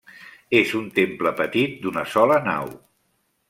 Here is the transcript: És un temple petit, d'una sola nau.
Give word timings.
És 0.59 0.71
un 0.79 0.87
temple 0.95 1.35
petit, 1.43 1.77
d'una 1.87 2.07
sola 2.17 2.41
nau. 2.51 2.77